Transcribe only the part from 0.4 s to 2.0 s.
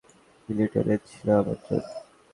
লিনেটই ছিল আমার আপনজন।